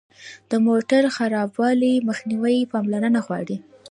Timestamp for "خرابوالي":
1.15-1.93